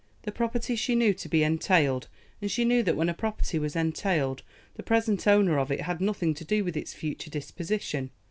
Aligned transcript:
The 0.23 0.31
property 0.31 0.75
she 0.75 0.95
knew 0.95 1.13
to 1.13 1.29
be 1.29 1.43
entailed, 1.43 2.07
and 2.41 2.49
she 2.49 2.65
knew 2.65 2.81
that 2.81 2.95
when 2.95 3.07
a 3.07 3.13
property 3.13 3.59
was 3.59 3.75
entailed 3.75 4.41
the 4.73 4.81
present 4.81 5.27
owner 5.27 5.59
of 5.59 5.71
it 5.71 5.81
had 5.81 6.01
nothing 6.01 6.33
to 6.33 6.43
do 6.43 6.63
with 6.63 6.75
its 6.75 6.91
future 6.91 7.29
disposition. 7.29 8.09